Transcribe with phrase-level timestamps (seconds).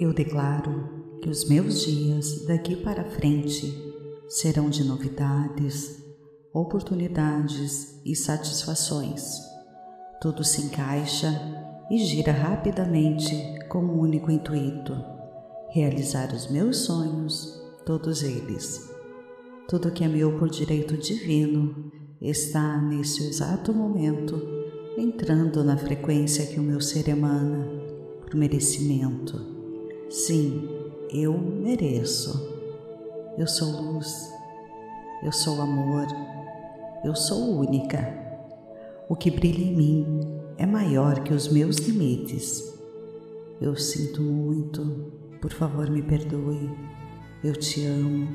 [0.00, 3.70] Eu declaro que os meus dias daqui para frente
[4.30, 6.02] serão de novidades,
[6.54, 9.38] oportunidades e satisfações.
[10.18, 11.38] Tudo se encaixa
[11.90, 13.36] e gira rapidamente
[13.68, 14.96] com um único intuito:
[15.68, 18.90] realizar os meus sonhos, todos eles.
[19.68, 21.92] Tudo que é meu por direito divino
[22.22, 24.40] está nesse exato momento
[24.96, 27.68] entrando na frequência que o meu ser emana
[28.22, 29.59] por merecimento.
[30.10, 30.68] Sim,
[31.08, 32.52] eu mereço.
[33.38, 34.28] Eu sou luz.
[35.22, 36.08] Eu sou amor.
[37.04, 38.12] Eu sou única.
[39.08, 40.20] O que brilha em mim
[40.58, 42.76] é maior que os meus limites.
[43.60, 45.12] Eu sinto muito.
[45.40, 46.68] Por favor, me perdoe.
[47.44, 48.26] Eu te amo.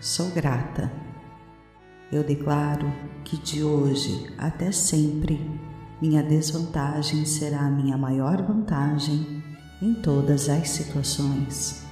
[0.00, 0.88] Sou grata.
[2.12, 2.86] Eu declaro
[3.24, 5.50] que de hoje até sempre
[6.00, 9.33] minha desvantagem será a minha maior vantagem
[9.84, 11.84] em todas as situações.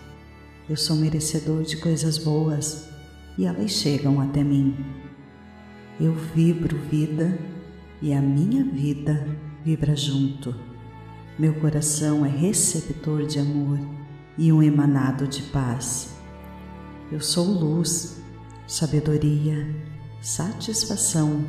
[0.66, 2.88] Eu sou merecedor de coisas boas
[3.36, 4.74] e elas chegam até mim.
[6.00, 7.38] Eu vibro vida
[8.00, 9.28] e a minha vida
[9.62, 10.54] vibra junto.
[11.38, 13.78] Meu coração é receptor de amor
[14.38, 16.14] e um emanado de paz.
[17.10, 18.22] Eu sou luz,
[18.66, 19.68] sabedoria,
[20.22, 21.44] satisfação,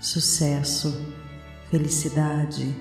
[0.00, 1.04] sucesso,
[1.68, 2.72] felicidade.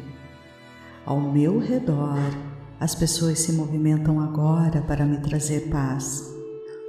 [1.03, 2.52] Ao meu redor,
[2.84, 6.30] as pessoas se movimentam agora para me trazer paz.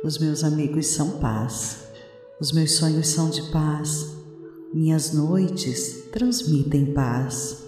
[0.03, 1.85] Os meus amigos são paz.
[2.41, 4.13] Os meus sonhos são de paz.
[4.75, 7.63] Minhas noites transmitem paz.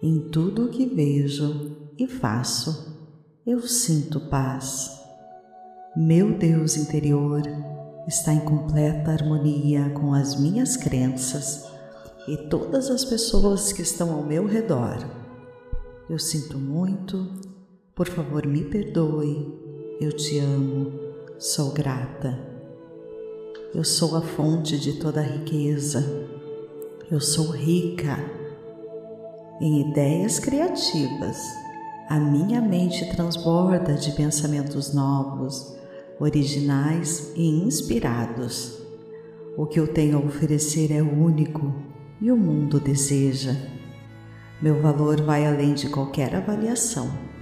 [0.00, 2.94] Em tudo o que vejo e faço,
[3.44, 4.92] eu sinto paz.
[5.96, 7.42] Meu Deus interior
[8.06, 11.64] está em completa harmonia com as minhas crenças
[12.28, 14.98] e todas as pessoas que estão ao meu redor.
[16.08, 17.53] Eu sinto muito,
[17.94, 19.56] por favor me perdoe,
[20.00, 20.92] eu te amo,
[21.38, 22.36] sou grata.
[23.72, 26.04] Eu sou a fonte de toda a riqueza,
[27.08, 28.18] eu sou rica
[29.60, 31.38] em ideias criativas.
[32.08, 35.76] A minha mente transborda de pensamentos novos
[36.18, 38.82] originais e inspirados.
[39.56, 41.72] O que eu tenho a oferecer é único
[42.20, 43.54] e o mundo deseja.
[44.60, 47.33] Meu valor vai além de qualquer avaliação.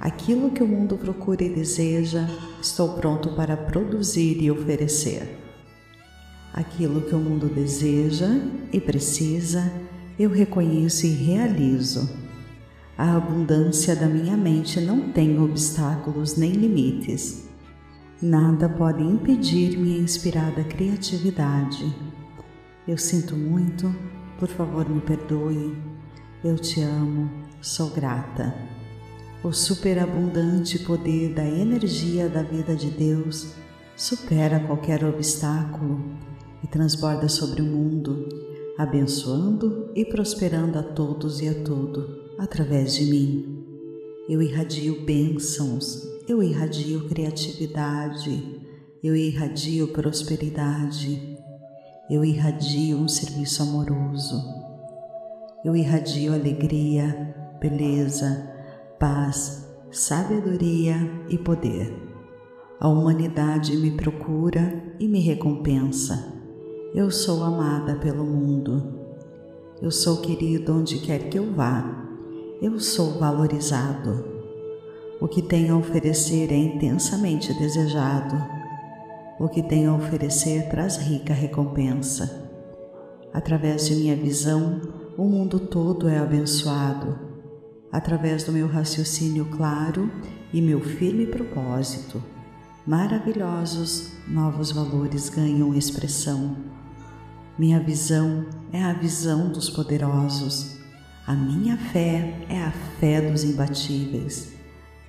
[0.00, 2.28] Aquilo que o mundo procura e deseja,
[2.60, 5.38] estou pronto para produzir e oferecer.
[6.52, 8.28] Aquilo que o mundo deseja
[8.72, 9.72] e precisa,
[10.18, 12.08] eu reconheço e realizo.
[12.96, 17.46] A abundância da minha mente não tem obstáculos nem limites.
[18.22, 21.94] Nada pode impedir minha inspirada criatividade.
[22.88, 23.94] Eu sinto muito,
[24.38, 25.76] por favor me perdoe.
[26.42, 27.30] Eu te amo,
[27.60, 28.75] sou grata.
[29.44, 33.54] O superabundante poder da energia da vida de Deus
[33.96, 36.00] supera qualquer obstáculo
[36.62, 38.28] e transborda sobre o mundo,
[38.76, 43.64] abençoando e prosperando a todos e a tudo através de mim.
[44.28, 48.60] Eu irradio bênçãos eu irradio criatividade,
[49.02, 51.38] eu irradio prosperidade,
[52.10, 54.42] eu irradio um serviço amoroso,
[55.64, 58.55] eu irradio alegria, beleza,
[58.98, 60.96] paz, sabedoria
[61.28, 61.94] e poder.
[62.80, 66.34] A humanidade me procura e me recompensa.
[66.94, 68.94] Eu sou amada pelo mundo.
[69.82, 72.06] Eu sou querido onde quer que eu vá.
[72.60, 74.24] Eu sou valorizado.
[75.20, 78.36] O que tem a oferecer é intensamente desejado.
[79.38, 82.50] O que tem a oferecer traz rica recompensa.
[83.32, 84.80] Através de minha visão,
[85.18, 87.35] o mundo todo é abençoado.
[87.92, 90.10] Através do meu raciocínio claro
[90.52, 92.22] e meu firme propósito,
[92.86, 96.56] maravilhosos novos valores ganham expressão.
[97.58, 100.76] Minha visão é a visão dos poderosos.
[101.26, 102.70] A minha fé é a
[103.00, 104.52] fé dos imbatíveis.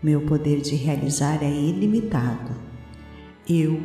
[0.01, 2.55] Meu poder de realizar é ilimitado.
[3.49, 3.81] Eu,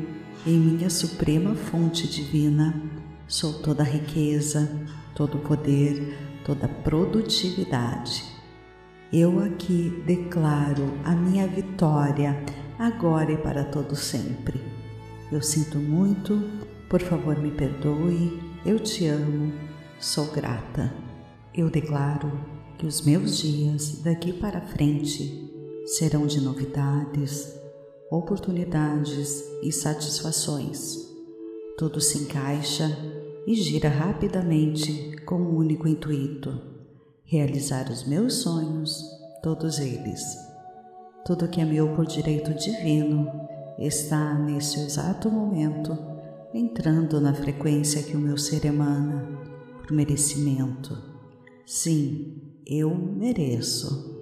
[0.46, 2.81] em minha suprema fonte divina,
[3.26, 8.31] sou toda riqueza, todo poder, toda produtividade.
[9.12, 12.35] Eu aqui declaro a minha vitória
[12.79, 14.59] agora e para todo sempre.
[15.31, 16.43] Eu sinto muito,
[16.88, 19.53] por favor me perdoe, eu te amo,
[20.00, 20.91] sou grata.
[21.55, 22.32] Eu declaro
[22.79, 25.53] que os meus dias daqui para frente
[25.85, 27.55] serão de novidades,
[28.11, 31.06] oportunidades e satisfações.
[31.76, 32.88] Tudo se encaixa
[33.47, 36.71] e gira rapidamente com um único intuito:
[37.24, 39.04] realizar os meus sonhos,
[39.42, 40.22] todos eles.
[41.24, 43.30] Tudo que é meu por direito divino
[43.78, 46.12] está nesse exato momento
[46.54, 49.26] entrando na frequência que o meu ser emana
[49.80, 50.96] por merecimento.
[51.64, 54.12] Sim, eu mereço.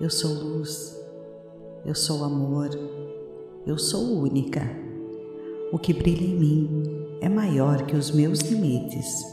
[0.00, 0.96] Eu sou luz.
[1.84, 2.70] Eu sou amor.
[3.66, 4.62] Eu sou única.
[5.72, 6.82] O que brilha em mim
[7.20, 9.24] é maior que os meus limites.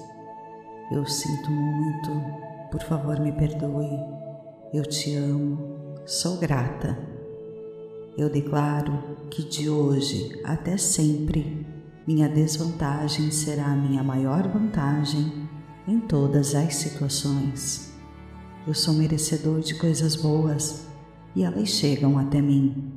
[0.92, 4.00] Eu sinto muito, por favor me perdoe.
[4.74, 6.98] Eu te amo, sou grata.
[8.18, 11.66] Eu declaro que de hoje até sempre
[12.08, 15.48] minha desvantagem será a minha maior vantagem
[15.88, 17.94] em todas as situações.
[18.68, 20.88] Eu sou merecedor de coisas boas
[21.36, 22.94] e elas chegam até mim.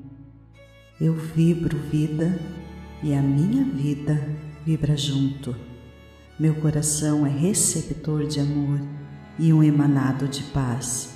[1.01, 2.39] Eu vibro vida
[3.03, 4.29] e a minha vida
[4.65, 5.55] vibra junto.
[6.39, 8.98] Meu coração é receptor de amor
[9.39, 11.11] e um emanado de paz.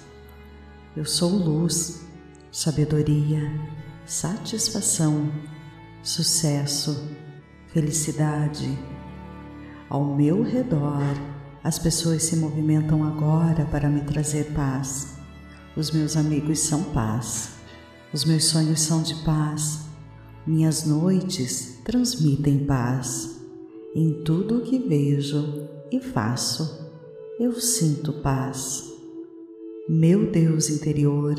[0.97, 2.07] Eu sou luz,
[2.51, 3.51] sabedoria,
[4.07, 5.33] satisfação,
[6.03, 7.09] sucesso,
[7.73, 8.79] felicidade.
[9.89, 11.03] Ao meu redor,
[11.65, 15.17] as pessoas se movimentam agora para me trazer paz.
[15.77, 17.55] Os meus amigos são paz.
[18.13, 19.87] Os meus sonhos são de paz.
[20.47, 23.41] Minhas noites transmitem paz.
[23.95, 26.82] Em tudo o que vejo e faço,
[27.43, 28.89] eu sinto paz.
[29.89, 31.35] Meu Deus interior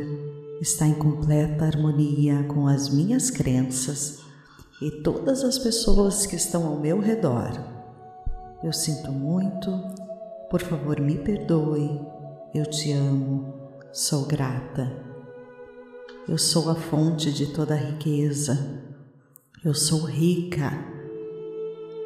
[0.59, 4.19] está em completa harmonia com as minhas crenças
[4.81, 7.51] e todas as pessoas que estão ao meu redor.
[8.61, 9.71] Eu sinto muito,
[10.49, 12.01] por favor me perdoe,
[12.53, 13.53] eu te amo,
[13.93, 14.91] sou grata.
[16.27, 18.83] Eu sou a fonte de toda a riqueza.
[19.63, 20.69] Eu sou rica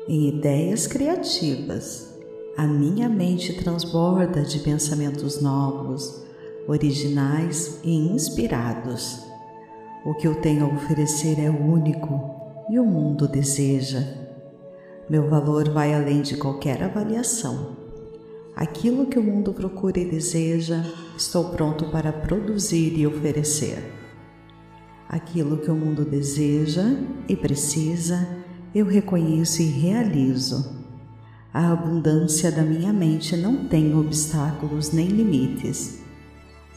[0.08, 2.07] em ideias criativas.
[2.58, 6.24] A minha mente transborda de pensamentos novos,
[6.68, 9.24] originais e inspirados.
[10.04, 12.20] O que eu tenho a oferecer é único
[12.68, 14.02] e o mundo deseja.
[15.08, 17.78] Meu valor vai além de qualquer avaliação.
[18.56, 20.84] Aquilo que o mundo procura e deseja,
[21.16, 23.84] estou pronto para produzir e oferecer.
[25.08, 26.86] Aquilo que o mundo deseja
[27.30, 28.28] e precisa,
[28.74, 30.87] eu reconheço e realizo.
[31.58, 36.04] A abundância da minha mente não tem obstáculos nem limites.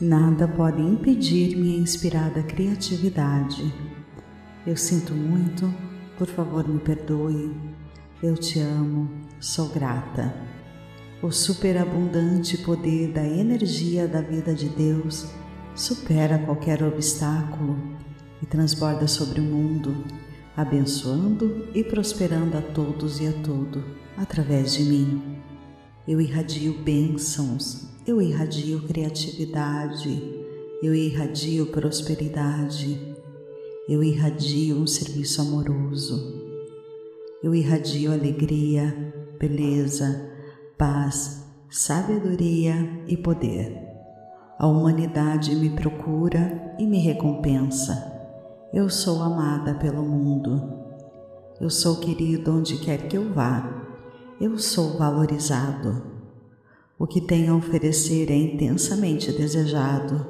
[0.00, 3.70] Nada pode impedir minha inspirada criatividade.
[4.66, 5.70] Eu sinto muito,
[6.16, 7.54] por favor me perdoe.
[8.22, 10.34] Eu te amo, sou grata.
[11.22, 15.30] O superabundante poder da energia da vida de Deus
[15.74, 17.76] supera qualquer obstáculo
[18.42, 20.06] e transborda sobre o mundo,
[20.56, 25.38] abençoando e prosperando a todos e a tudo através de mim.
[26.06, 30.22] Eu irradio bênçãos, eu irradio criatividade,
[30.82, 33.16] eu irradio prosperidade,
[33.88, 36.38] eu irradio um serviço amoroso,
[37.42, 40.30] eu irradio alegria, beleza,
[40.76, 42.74] paz, sabedoria
[43.06, 43.74] e poder.
[44.58, 48.10] A humanidade me procura e me recompensa.
[48.74, 50.78] Eu sou amada pelo mundo.
[51.58, 53.89] Eu sou querido onde quer que eu vá.
[54.40, 56.02] Eu sou valorizado.
[56.98, 60.26] O que tenho a oferecer é intensamente desejado.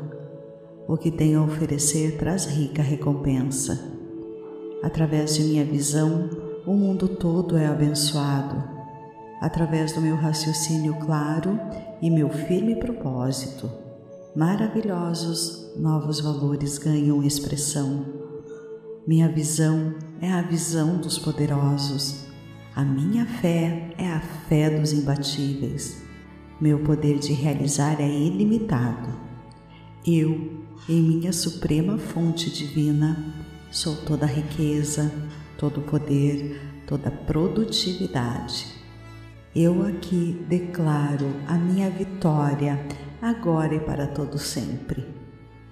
[0.89, 3.79] O que tenho a oferecer traz rica recompensa.
[4.83, 6.29] Através de minha visão,
[6.67, 8.63] o mundo todo é abençoado.
[9.41, 11.59] Através do meu raciocínio claro
[12.03, 13.71] e meu firme propósito,
[14.35, 18.21] maravilhosos novos valores ganham expressão
[19.07, 22.30] minha visão é a visão dos poderosos.
[22.75, 26.03] A minha fé é a fé dos imbatíveis.
[26.61, 29.09] Meu poder de realizar é ilimitado.
[30.07, 33.35] Eu, em minha suprema fonte divina,
[33.73, 35.13] sou toda riqueza,
[35.59, 38.67] todo poder, toda produtividade.
[39.55, 42.79] Eu aqui declaro a minha vitória
[43.21, 45.05] agora e para todo sempre.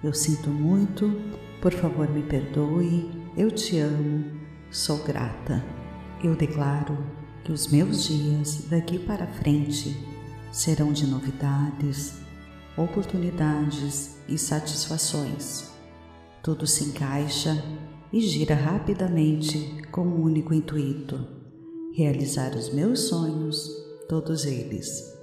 [0.03, 1.17] Eu sinto muito,
[1.61, 4.25] por favor me perdoe, eu te amo,
[4.69, 5.78] sou grata.
[6.21, 6.97] Eu declaro
[7.45, 9.95] que os meus dias daqui para frente
[10.51, 12.19] serão de novidades,
[12.77, 15.71] oportunidades e satisfações.
[16.43, 17.63] Tudo se encaixa
[18.11, 21.25] e gira rapidamente com um único intuito:
[21.95, 23.69] realizar os meus sonhos,
[24.09, 25.17] todos eles.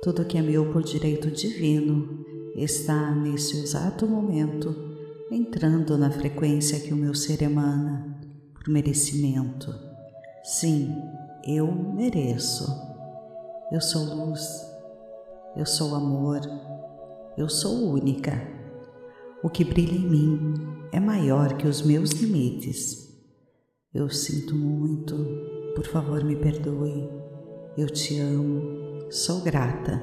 [0.00, 4.90] Tudo que é meu por direito divino está nesse exato momento
[5.30, 8.18] entrando na frequência que o meu ser emana,
[8.52, 9.89] por merecimento.
[10.42, 11.02] Sim,
[11.44, 12.64] eu mereço.
[13.70, 14.42] Eu sou luz,
[15.54, 16.40] eu sou amor,
[17.36, 18.32] eu sou única.
[19.44, 20.54] O que brilha em mim
[20.92, 23.06] é maior que os meus limites.
[23.92, 25.14] Eu sinto muito,
[25.74, 27.06] por favor me perdoe.
[27.76, 30.00] Eu te amo, sou grata.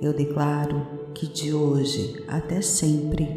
[0.00, 3.28] Eu declaro que de hoje até sempre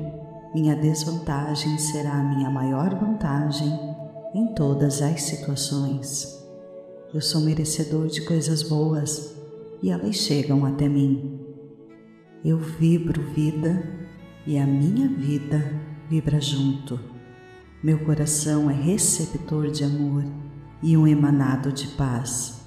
[0.55, 3.93] minha desvantagem será a minha maior vantagem
[4.33, 6.43] em todas as situações.
[7.13, 9.35] Eu sou merecedor de coisas boas
[9.81, 11.39] e elas chegam até mim.
[12.43, 13.83] Eu vibro vida
[14.45, 16.99] e a minha vida vibra junto.
[17.83, 20.23] Meu coração é receptor de amor
[20.81, 22.61] e um emanado de paz.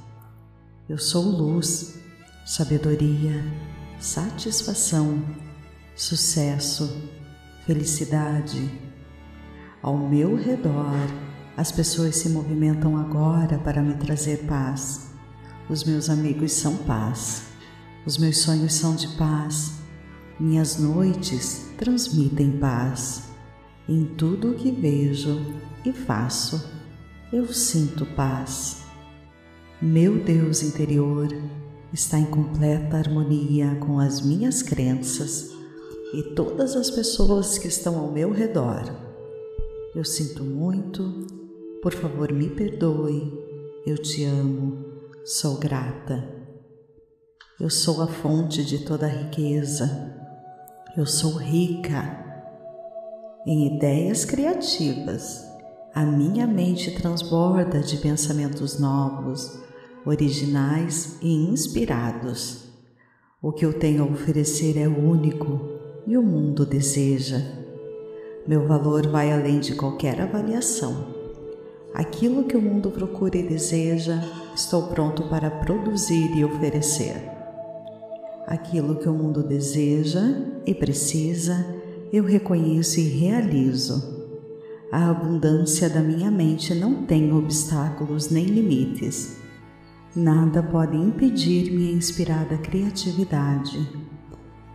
[0.89, 1.99] Eu sou luz,
[2.45, 3.43] sabedoria,
[3.99, 5.21] satisfação,
[5.97, 7.03] sucesso,
[7.67, 8.71] felicidade.
[9.83, 10.95] Ao meu redor,
[11.57, 15.11] as pessoas se movimentam agora para me trazer paz.
[15.71, 17.45] Os meus amigos são paz.
[18.05, 19.73] Os meus sonhos são de paz.
[20.39, 23.31] Minhas noites transmitem paz.
[23.89, 25.41] Em tudo o que vejo
[25.85, 26.63] e faço,
[27.33, 28.83] eu sinto paz.
[29.81, 31.29] Meu Deus interior
[31.93, 35.51] está em completa harmonia com as minhas crenças
[36.13, 38.85] e todas as pessoas que estão ao meu redor.
[39.95, 41.27] Eu sinto muito,
[41.83, 43.33] por favor me perdoe,
[43.87, 44.87] eu te amo
[45.27, 46.25] sou grata.
[47.59, 50.15] Eu sou a fonte de toda a riqueza.
[50.97, 52.25] Eu sou rica
[53.45, 55.45] em ideias criativas.
[55.93, 59.59] A minha mente transborda de pensamentos novos,
[60.05, 62.69] originais e inspirados.
[63.43, 65.59] O que eu tenho a oferecer é único
[66.07, 67.41] e o mundo deseja.
[68.47, 71.16] Meu valor vai além de qualquer avaliação.
[71.97, 74.23] Aquilo que o mundo procura e deseja,
[74.55, 77.17] estou pronto para produzir e oferecer.
[78.47, 80.21] Aquilo que o mundo deseja
[80.67, 81.65] e precisa,
[82.13, 84.15] eu reconheço e realizo.
[84.93, 89.39] A abundância da minha mente não tem obstáculos nem limites.
[90.15, 93.89] Nada pode impedir minha inspirada criatividade.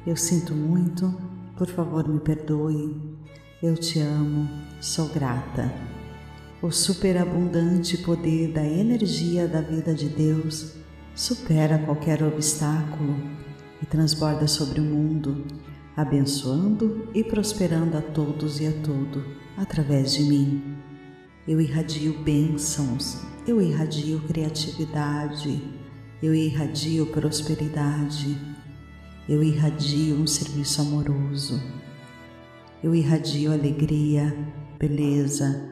[0.07, 1.15] Eu sinto muito,
[1.55, 2.99] por favor me perdoe.
[3.61, 4.49] Eu te amo,
[4.81, 5.90] sou grata.
[6.63, 10.75] O superabundante poder da energia da vida de Deus
[11.15, 13.15] supera qualquer obstáculo
[13.81, 15.43] e transborda sobre o mundo,
[15.97, 19.25] abençoando e prosperando a todos e a tudo
[19.57, 20.77] através de mim.
[21.47, 25.67] Eu irradio bênçãos, eu irradio criatividade,
[26.21, 28.37] eu irradio prosperidade,
[29.27, 31.59] eu irradio um serviço amoroso,
[32.83, 34.37] eu irradio alegria,
[34.77, 35.71] beleza,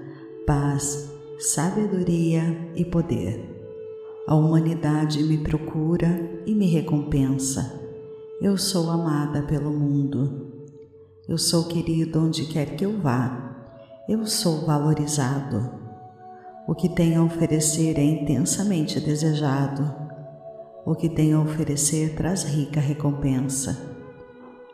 [0.49, 2.41] paz, sabedoria
[2.75, 3.39] e poder.
[4.27, 7.79] A humanidade me procura e me recompensa.
[8.41, 10.47] Eu sou amada pelo mundo.
[11.27, 13.77] Eu sou querido onde quer que eu vá.
[14.09, 15.69] Eu sou valorizado.
[16.67, 19.93] O que tenho a oferecer é intensamente desejado.
[20.83, 23.77] O que tenho a oferecer traz rica recompensa.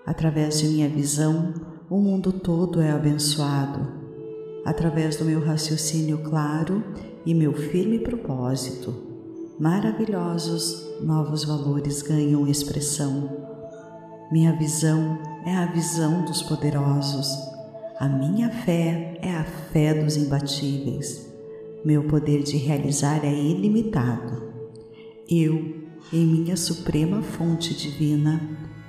[0.05, 1.53] Através de minha visão,
[1.89, 4.04] o mundo todo é abençoado
[4.65, 6.83] através do meu raciocínio claro
[7.23, 8.93] e meu firme propósito.
[9.59, 13.29] Maravilhosos novos valores ganham expressão.
[14.31, 17.27] Minha visão é a visão dos poderosos.
[17.99, 21.31] A minha fé é a fé dos imbatíveis.
[21.85, 24.43] Meu poder de realizar é ilimitado.
[25.29, 28.41] Eu, em minha suprema fonte divina,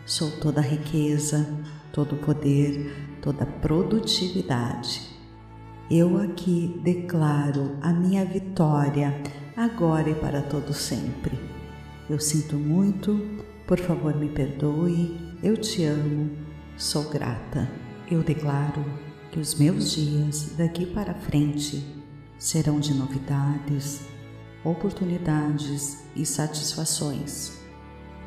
[0.07, 1.47] sou toda riqueza,
[1.93, 5.16] todo poder, toda produtividade
[5.91, 9.15] eu aqui declaro a minha vitória
[9.57, 11.39] agora e para todo sempre.
[12.11, 13.21] Eu sinto muito,
[13.69, 16.31] por favor me perdoe, eu te amo,
[16.77, 17.71] sou grata.
[18.11, 18.85] Eu declaro
[19.31, 21.87] que os meus dias daqui para frente
[22.37, 24.01] serão de novidades,
[24.65, 27.61] oportunidades e satisfações.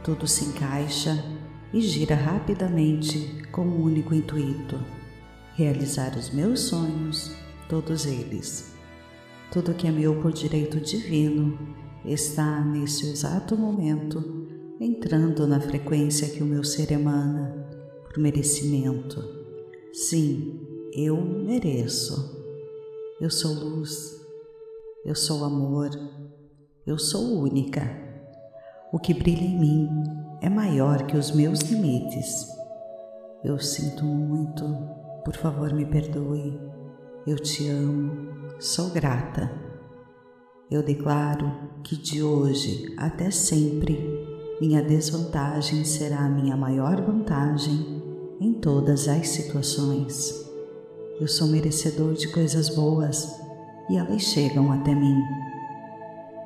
[0.01, 1.21] Tudo se encaixa
[1.73, 4.79] e gira rapidamente com um único intuito:
[5.55, 8.73] realizar os meus sonhos todos eles.
[9.53, 11.57] Tudo que é meu por direito divino
[12.03, 14.47] está neste exato momento
[14.81, 17.67] entrando na frequência que o meu ser emana
[18.05, 19.23] por merecimento.
[19.93, 20.59] Sim,
[20.93, 22.37] eu mereço.
[23.21, 24.19] Eu sou luz.
[25.05, 25.89] Eu sou amor.
[26.87, 27.83] Eu sou única.
[28.91, 29.89] O que brilha em mim
[30.41, 32.47] é maior que os meus limites.
[33.43, 34.63] Eu sinto muito.
[35.23, 36.78] Por favor, me perdoe.
[37.29, 39.51] Eu te amo, sou grata.
[40.71, 41.51] Eu declaro
[41.83, 43.99] que de hoje até sempre
[44.59, 48.01] minha desvantagem será a minha maior vantagem
[48.41, 50.43] em todas as situações.
[51.21, 53.39] Eu sou merecedor de coisas boas
[53.91, 55.21] e elas chegam até mim.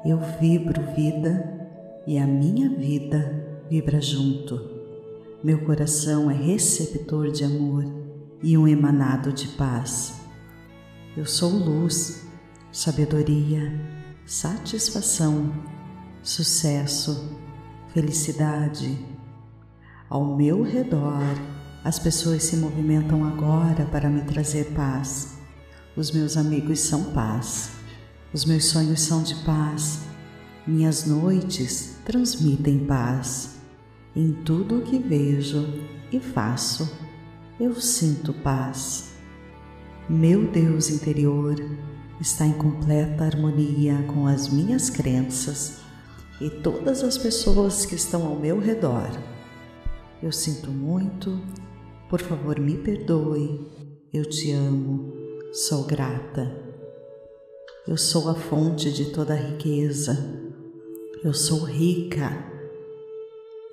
[0.05, 1.65] Eu vibro vida
[2.05, 4.59] e a minha vida vibra junto.
[5.41, 7.85] Meu coração é receptor de amor
[8.43, 10.22] e um emanado de paz.
[11.15, 12.23] Eu sou luz,
[12.71, 13.71] sabedoria,
[14.25, 15.53] satisfação,
[16.23, 17.37] sucesso,
[17.93, 18.97] felicidade.
[20.09, 21.21] Ao meu redor,
[21.83, 25.37] as pessoas se movimentam agora para me trazer paz.
[25.95, 27.73] Os meus amigos são paz.
[28.33, 29.99] Os meus sonhos são de paz.
[30.65, 33.57] Minhas noites transmitem paz.
[34.15, 35.63] Em tudo o que vejo
[36.11, 36.91] e faço,
[37.59, 39.12] eu sinto paz.
[40.09, 41.55] Meu Deus interior
[42.19, 45.79] está em completa harmonia com as minhas crenças
[46.41, 49.09] e todas as pessoas que estão ao meu redor.
[50.21, 51.41] Eu sinto muito
[52.13, 53.59] por favor, me perdoe.
[54.13, 55.11] Eu te amo.
[55.51, 56.55] Sou grata.
[57.87, 60.15] Eu sou a fonte de toda a riqueza.
[61.23, 62.31] Eu sou rica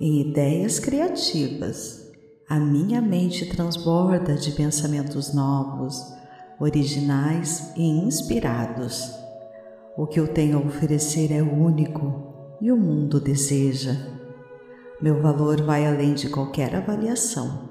[0.01, 2.11] em ideias criativas.
[2.49, 6.03] A minha mente transborda de pensamentos novos,
[6.61, 9.19] originais e inspirados.
[9.97, 13.97] O que eu tenho a oferecer é único e o mundo deseja.
[15.01, 17.71] Meu valor vai além de qualquer avaliação.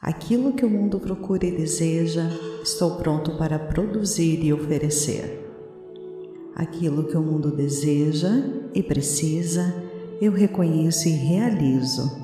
[0.00, 2.30] Aquilo que o mundo procura e deseja,
[2.62, 5.40] estou pronto para produzir e oferecer.
[6.54, 8.30] Aquilo que o mundo deseja
[8.72, 9.74] e precisa,
[10.20, 12.22] eu reconheço e realizo.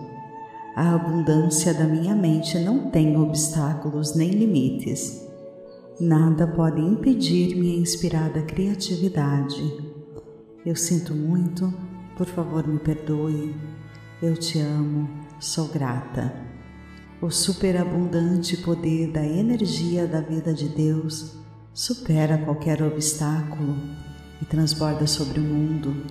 [0.76, 5.29] A abundância da minha mente não tem obstáculos nem limites.
[6.00, 9.62] Nada pode impedir minha inspirada criatividade.
[10.64, 11.70] Eu sinto muito,
[12.16, 13.54] por favor me perdoe.
[14.22, 16.34] Eu te amo, sou grata.
[17.20, 21.36] O superabundante poder da energia da vida de Deus
[21.74, 23.76] supera qualquer obstáculo
[24.40, 26.06] e transborda sobre o mundo,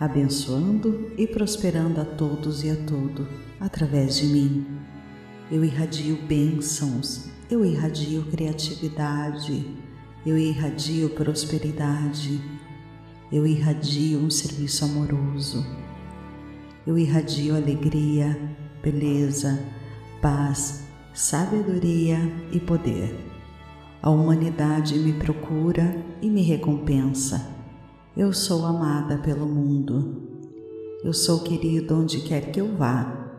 [0.00, 3.28] abençoando e prosperando a todos e a tudo
[3.60, 4.66] através de mim.
[5.52, 9.66] Eu irradio bênçãos, eu irradio criatividade,
[10.24, 12.40] eu irradio prosperidade,
[13.30, 15.64] eu irradio um serviço amoroso,
[16.86, 18.38] eu irradio alegria,
[18.82, 19.62] beleza,
[20.22, 22.18] paz, sabedoria
[22.50, 23.14] e poder.
[24.02, 27.54] A humanidade me procura e me recompensa.
[28.16, 30.22] Eu sou amada pelo mundo.
[31.02, 33.32] Eu sou querido onde quer que eu vá.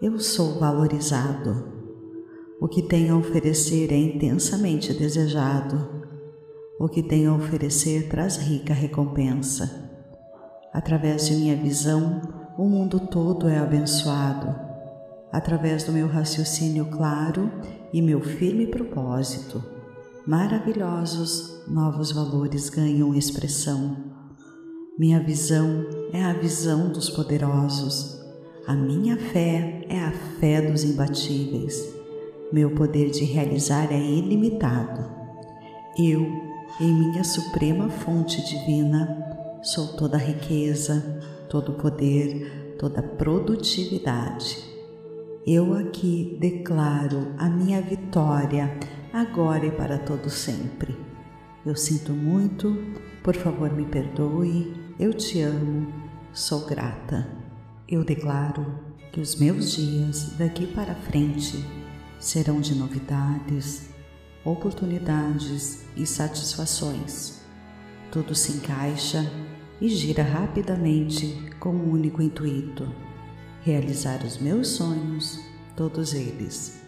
[0.00, 1.71] Eu sou valorizado.
[2.62, 6.04] O que tenho a oferecer é intensamente desejado.
[6.78, 9.90] O que tenho a oferecer traz rica recompensa.
[10.72, 12.22] Através de minha visão,
[12.56, 14.54] o mundo todo é abençoado
[15.32, 17.50] através do meu raciocínio claro
[17.92, 19.60] e meu firme propósito.
[20.24, 23.96] Maravilhosos novos valores ganham expressão.
[24.96, 28.22] Minha visão é a visão dos poderosos.
[28.68, 32.01] A minha fé é a fé dos imbatíveis.
[32.52, 35.10] Meu poder de realizar é ilimitado.
[35.98, 36.20] Eu,
[36.80, 44.72] em minha suprema fonte divina, sou toda riqueza, todo poder, toda produtividade
[45.44, 48.78] eu aqui declaro a minha vitória
[49.12, 50.96] agora e para todo sempre.
[51.66, 52.76] Eu sinto muito,
[53.24, 55.92] por favor me perdoe, eu te amo,
[56.32, 57.26] sou grata.
[57.88, 58.64] Eu declaro
[59.10, 61.64] que os meus dias daqui para frente
[62.22, 63.90] serão de novidades,
[64.44, 67.42] oportunidades e satisfações.
[68.12, 69.28] Tudo se encaixa
[69.80, 72.88] e gira rapidamente com um único intuito
[73.62, 75.40] realizar os meus sonhos,
[75.76, 76.80] todos eles.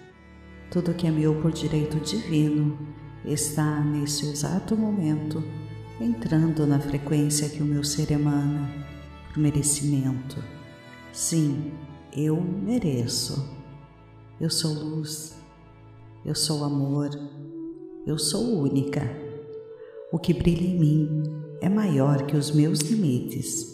[0.70, 2.78] Tudo que é meu por direito divino
[3.24, 5.42] está nesse exato momento
[6.00, 8.68] entrando na frequência que o meu ser emana,
[9.36, 10.42] merecimento.
[11.12, 11.72] Sim,
[12.12, 13.63] eu mereço.
[14.40, 15.36] Eu sou luz,
[16.24, 17.10] eu sou amor,
[18.04, 19.00] eu sou única.
[20.10, 21.22] O que brilha em mim
[21.60, 23.72] é maior que os meus limites.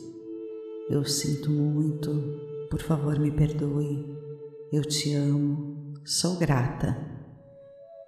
[0.91, 2.11] Eu sinto muito,
[2.71, 4.15] por favor, me perdoe.
[4.71, 5.95] Eu te amo.
[6.05, 6.95] Sou grata.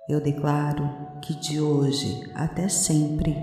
[0.09, 0.89] Eu declaro
[1.23, 3.35] que de hoje até sempre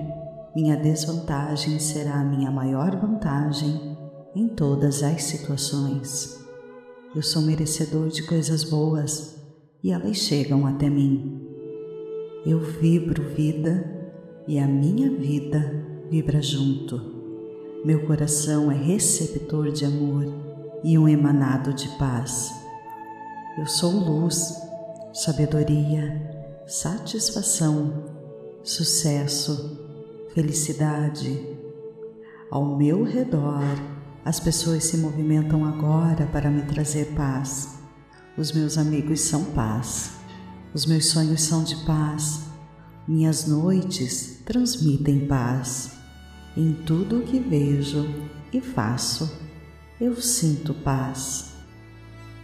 [0.56, 3.98] minha desvantagem será a minha maior vantagem
[4.36, 6.38] em todas as situações.
[7.15, 9.36] Eu sou merecedor de coisas boas
[9.84, 11.41] e elas chegam até mim.
[12.45, 13.84] Eu vibro vida
[14.48, 17.02] e a minha vida vibra junto.
[17.84, 20.24] Meu coração é receptor de amor
[20.84, 22.52] e um emanado de paz.
[23.58, 24.54] Eu sou luz,
[25.12, 28.04] sabedoria, satisfação,
[28.62, 29.80] sucesso,
[30.36, 31.58] felicidade.
[32.52, 37.80] Ao meu redor, as pessoas se movimentam agora para me trazer paz.
[38.38, 40.12] Os meus amigos são paz.
[40.74, 42.42] Os meus sonhos são de paz.
[43.08, 45.92] Minhas noites transmitem paz.
[46.56, 48.08] Em tudo o que vejo
[48.52, 49.32] e faço,
[50.00, 51.54] eu sinto paz.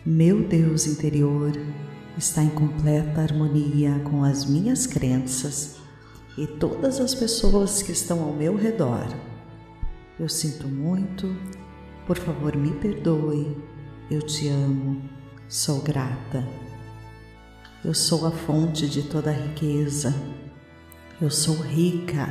[0.05, 1.51] Meu Deus interior
[2.17, 5.75] está em completa harmonia com as minhas crenças
[6.37, 9.07] e todas as pessoas que estão ao meu redor.
[10.19, 11.35] Eu sinto muito,
[12.05, 13.57] por favor me perdoe,
[14.11, 15.01] eu te amo,
[15.47, 16.47] sou grata.
[17.83, 20.13] Eu sou a fonte de toda a riqueza,
[21.21, 22.27] eu sou rica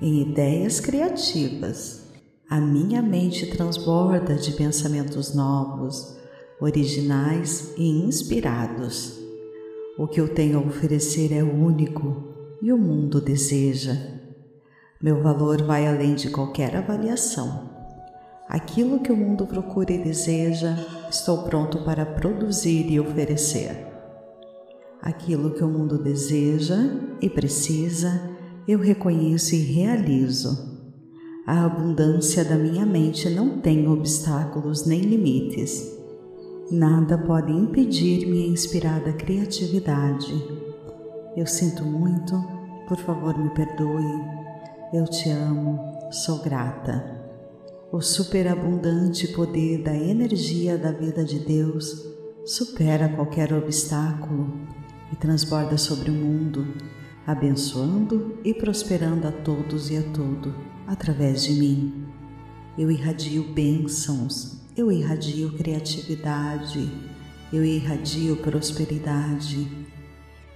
[0.00, 2.06] em ideias criativas.
[2.48, 6.16] A minha mente transborda de pensamentos novos,
[6.60, 9.18] originais e inspirados.
[9.98, 13.96] O que eu tenho a oferecer é único e o mundo deseja.
[15.00, 17.75] Meu valor vai além de qualquer avaliação.
[18.48, 20.76] Aquilo que o mundo procura e deseja,
[21.10, 23.86] estou pronto para produzir e oferecer.
[25.02, 26.76] Aquilo que o mundo deseja
[27.20, 28.30] e precisa,
[28.66, 30.76] eu reconheço e realizo.
[31.46, 35.96] A abundância da minha mente não tem obstáculos nem limites.
[36.70, 40.34] Nada pode impedir minha inspirada criatividade.
[41.36, 42.34] Eu sinto muito,
[42.88, 44.24] por favor me perdoe.
[44.92, 45.78] Eu te amo,
[46.10, 47.15] sou grata.
[47.92, 52.04] O superabundante poder da energia da vida de Deus
[52.44, 54.58] supera qualquer obstáculo
[55.12, 56.66] e transborda sobre o mundo,
[57.24, 60.52] abençoando e prosperando a todos e a todo
[60.84, 62.08] através de mim.
[62.76, 66.90] Eu irradio bênçãos, eu irradio criatividade,
[67.52, 69.86] eu irradio prosperidade,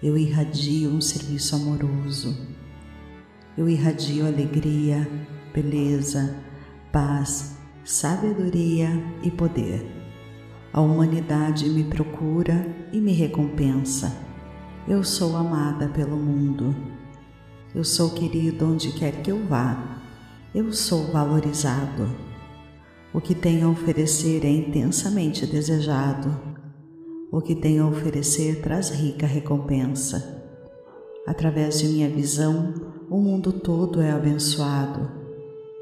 [0.03, 2.37] eu irradio um serviço amoroso,
[3.57, 5.09] eu irradio alegria,
[5.55, 6.50] beleza,
[6.93, 8.91] paz, sabedoria
[9.23, 9.87] e poder.
[10.73, 14.31] A humanidade me procura e me recompensa
[14.89, 16.75] eu sou amada pelo mundo.
[17.73, 20.01] Eu sou querido onde quer que eu vá.
[20.53, 22.09] Eu sou valorizado.
[23.15, 26.37] O que tenho a oferecer é intensamente desejado.
[27.31, 30.43] O que tenho a oferecer traz rica recompensa.
[31.25, 32.75] Através de minha visão,
[33.09, 35.20] o mundo todo é abençoado.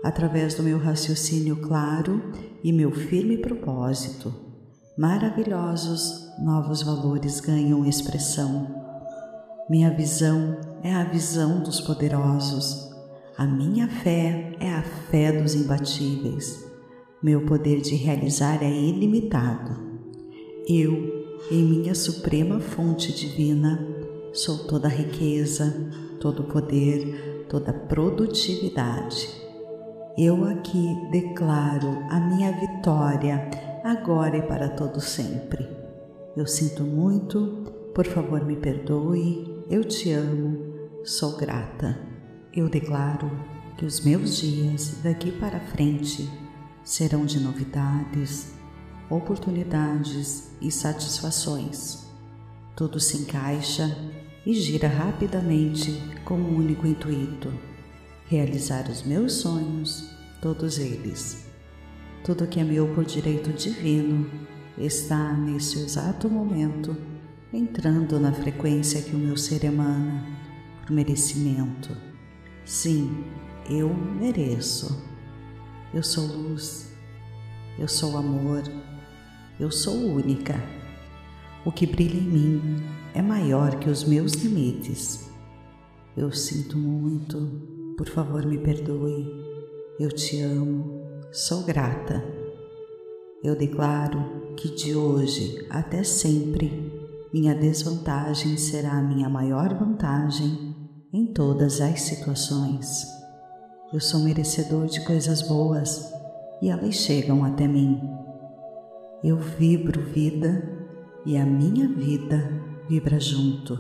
[0.03, 2.23] Através do meu raciocínio claro
[2.63, 4.33] e meu firme propósito,
[4.97, 8.89] maravilhosos novos valores ganham expressão
[9.69, 12.91] minha visão é a visão dos poderosos.
[13.37, 16.67] A minha fé é a fé dos imbatíveis.
[17.23, 19.77] Meu poder de realizar é ilimitado.
[20.67, 23.79] Eu, em minha suprema fonte divina,
[24.33, 29.29] sou toda riqueza, todo poder, toda produtividade.
[30.21, 33.49] Eu aqui declaro a minha vitória
[33.85, 35.65] agora e para todo sempre.
[36.37, 41.97] Eu sinto muito, por favor me perdoe, eu te amo, sou grata.
[42.53, 43.31] Eu declaro
[43.77, 46.29] que os meus dias daqui para frente
[46.83, 48.55] serão de novidades,
[49.09, 52.09] oportunidades e satisfações.
[52.75, 53.97] Tudo se encaixa
[54.45, 57.53] e gira rapidamente com um único intuito:
[58.29, 60.11] realizar os meus sonhos,
[60.41, 61.47] todos eles.
[62.25, 64.31] Tudo que é meu por direito divino
[64.77, 66.97] está nesse exato momento
[67.53, 70.23] entrando na frequência que o meu ser emana,
[70.83, 71.97] por merecimento.
[72.65, 73.25] Sim,
[73.69, 75.03] eu mereço.
[75.95, 76.93] Eu sou luz,
[77.79, 78.63] eu sou amor,
[79.59, 80.63] eu sou única.
[81.65, 82.77] O que brilha em mim
[83.15, 85.31] é maior que os meus limites.
[86.15, 87.68] Eu sinto muito,
[87.99, 89.27] por favor me perdoe.
[89.99, 92.25] Eu te amo, sou grata.
[93.43, 96.93] Eu declaro que de hoje até sempre
[97.33, 100.77] minha desvantagem será a minha maior vantagem
[101.13, 103.05] em todas as situações.
[103.93, 106.13] Eu sou merecedor de coisas boas
[106.63, 108.01] e elas chegam até mim.
[109.25, 110.87] Eu vibro vida
[111.27, 112.49] e a minha vida
[112.89, 113.77] vibra junto.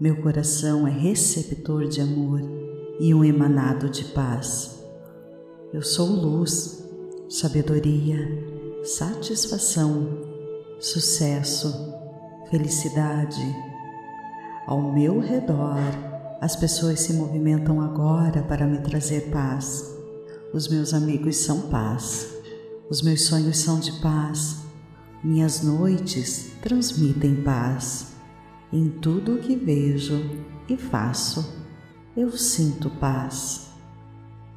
[0.00, 2.65] Meu coração é receptor de amor
[2.98, 4.82] e um emanado de paz.
[5.72, 6.84] Eu sou luz,
[7.28, 8.18] sabedoria,
[8.84, 10.08] satisfação,
[10.78, 11.96] sucesso
[12.50, 13.42] felicidade.
[14.66, 15.78] Ao meu redor,
[16.40, 19.94] as pessoas se movimentam agora para me trazer paz.
[20.52, 22.34] Os meus amigos são paz.
[22.88, 24.58] Os meus sonhos são de paz.
[25.22, 28.14] Minhas noites transmitem paz.
[28.72, 30.20] Em tudo o que vejo
[30.68, 31.65] e faço,
[32.16, 33.66] eu sinto paz.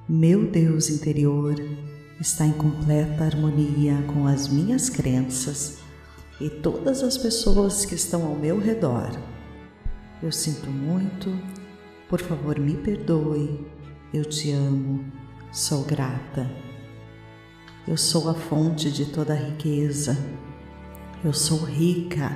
[0.07, 1.55] Meu Deus interior
[2.17, 5.79] está em completa harmonia com as minhas crenças
[6.39, 9.11] e todas as pessoas que estão ao meu redor.
[10.23, 11.37] Eu sinto muito,
[12.07, 13.67] por favor me perdoe,
[14.13, 15.03] eu te amo,
[15.51, 16.49] sou grata.
[17.85, 20.17] Eu sou a fonte de toda a riqueza,
[21.25, 22.31] eu sou rica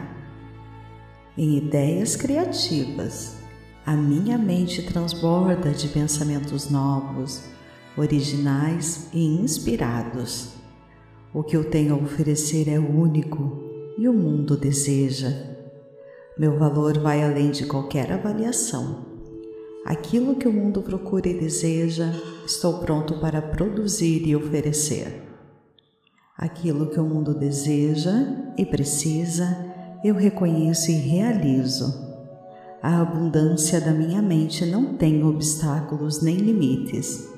[1.37, 3.42] em ideias criativas.
[3.85, 7.43] A minha mente transborda de pensamentos novos,
[7.97, 10.53] originais e inspirados.
[11.33, 13.61] O que eu tenho a oferecer é único
[13.97, 15.33] e o mundo deseja.
[16.39, 19.05] Meu valor vai além de qualquer avaliação.
[19.85, 22.09] Aquilo que o mundo procura e deseja,
[22.45, 25.23] estou pronto para produzir e oferecer.
[26.37, 29.57] Aquilo que o mundo deseja e precisa,
[30.05, 32.12] eu reconheço e realizo.
[32.83, 37.31] A abundância da minha mente não tem obstáculos nem limites.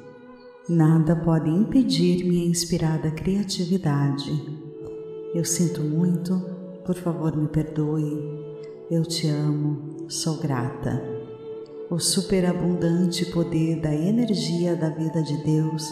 [0.67, 4.31] Nada pode impedir minha inspirada criatividade.
[5.35, 6.43] Eu sinto muito,
[6.83, 8.11] por favor me perdoe.
[8.89, 10.99] Eu te amo, sou grata.
[11.91, 15.87] O superabundante poder da energia da vida de Deus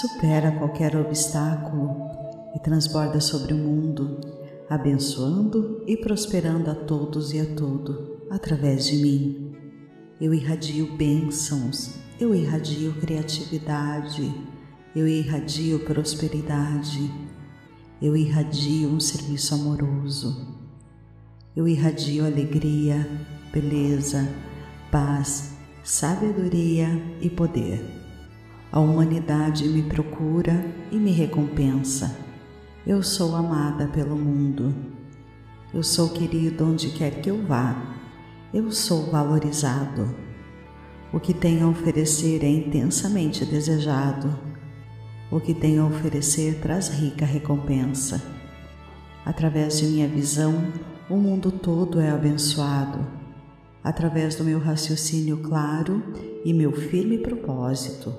[0.00, 1.94] supera qualquer obstáculo
[2.56, 4.18] e transborda sobre o mundo,
[4.68, 9.52] abençoando e prosperando a todos e a tudo através de mim.
[10.20, 14.32] Eu irradio bênçãos, eu irradio criatividade,
[14.94, 17.10] eu irradio prosperidade,
[18.00, 20.46] eu irradio um serviço amoroso,
[21.56, 23.06] eu irradio alegria,
[23.52, 24.28] beleza,
[24.90, 26.88] paz, sabedoria
[27.20, 27.84] e poder.
[28.70, 32.16] A humanidade me procura e me recompensa.
[32.86, 34.72] Eu sou amada pelo mundo.
[35.74, 37.99] Eu sou querido onde quer que eu vá.
[38.52, 40.14] Eu sou valorizado.
[41.12, 44.38] O que tenho a oferecer é intensamente desejado.
[45.30, 48.22] O que tenho a oferecer traz rica recompensa.
[49.24, 50.72] Através de minha visão,
[51.08, 53.20] o mundo todo é abençoado
[53.82, 56.02] através do meu raciocínio claro
[56.44, 58.12] e meu firme propósito.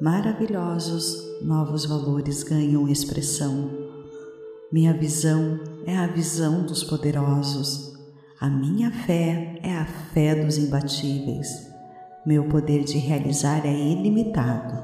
[0.00, 3.70] Maravilhosos novos valores ganham expressão.
[4.72, 7.91] Minha visão é a visão dos poderosos.
[8.42, 11.72] A minha fé é a fé dos imbatíveis.
[12.26, 14.82] Meu poder de realizar é ilimitado.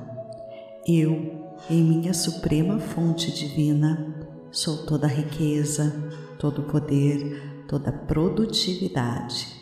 [0.87, 4.14] Eu, em minha suprema fonte divina,
[4.51, 5.92] sou toda riqueza,
[6.38, 9.59] todo poder, toda produtividade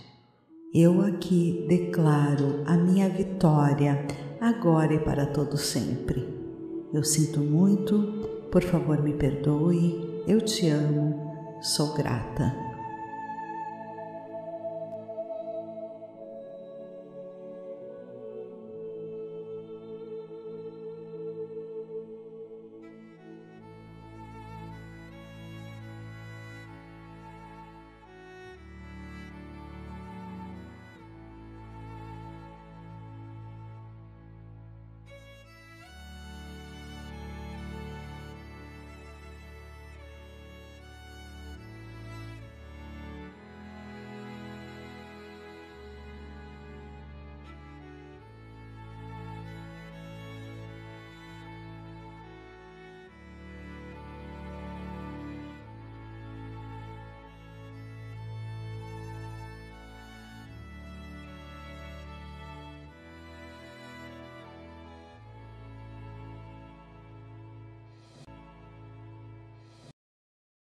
[0.79, 4.07] eu aqui declaro a minha vitória
[4.39, 6.29] agora e para todo sempre.
[6.93, 7.97] Eu sinto muito,
[8.53, 11.33] por favor me perdoe, eu te amo,
[11.63, 12.66] sou grata.